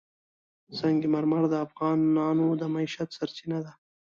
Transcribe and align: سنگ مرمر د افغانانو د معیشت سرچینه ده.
سنگ 0.77 1.01
مرمر 1.13 1.43
د 1.49 1.55
افغانانو 1.65 2.47
د 2.59 2.63
معیشت 2.73 3.09
سرچینه 3.17 3.59
ده. 3.65 3.71